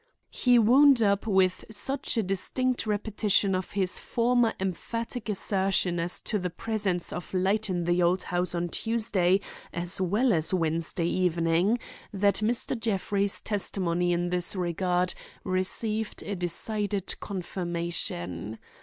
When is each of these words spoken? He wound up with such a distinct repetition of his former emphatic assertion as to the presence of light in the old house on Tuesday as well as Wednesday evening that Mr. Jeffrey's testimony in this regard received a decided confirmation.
He 0.31 0.57
wound 0.57 1.03
up 1.03 1.27
with 1.27 1.63
such 1.69 2.17
a 2.17 2.23
distinct 2.23 2.87
repetition 2.87 3.53
of 3.53 3.73
his 3.73 3.99
former 3.99 4.55
emphatic 4.59 5.29
assertion 5.29 5.99
as 5.99 6.19
to 6.21 6.39
the 6.39 6.49
presence 6.49 7.13
of 7.13 7.35
light 7.35 7.69
in 7.69 7.83
the 7.83 8.01
old 8.01 8.23
house 8.23 8.55
on 8.55 8.69
Tuesday 8.69 9.39
as 9.71 10.01
well 10.01 10.33
as 10.33 10.55
Wednesday 10.55 11.05
evening 11.05 11.77
that 12.11 12.37
Mr. 12.37 12.75
Jeffrey's 12.75 13.39
testimony 13.41 14.11
in 14.11 14.29
this 14.31 14.55
regard 14.55 15.13
received 15.43 16.23
a 16.23 16.35
decided 16.35 17.19
confirmation. 17.19 18.57